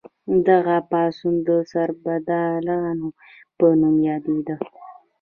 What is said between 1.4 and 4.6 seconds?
د سربدارانو په نوم یادیده.